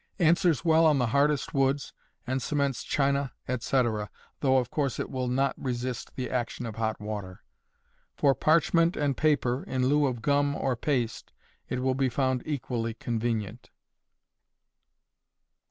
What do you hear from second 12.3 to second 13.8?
equally convenient.